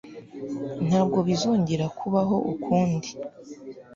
[0.87, 3.09] Ntabwo bizongera kubaho ukundi